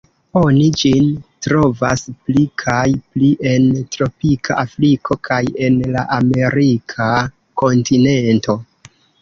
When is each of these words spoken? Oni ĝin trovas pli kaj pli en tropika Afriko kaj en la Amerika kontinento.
Oni 0.39 0.67
ĝin 0.83 1.09
trovas 1.47 2.03
pli 2.29 2.45
kaj 2.63 2.85
pli 3.11 3.29
en 3.51 3.69
tropika 3.97 4.57
Afriko 4.63 5.19
kaj 5.31 5.41
en 5.69 5.79
la 5.97 6.07
Amerika 6.19 7.13
kontinento. 7.65 8.61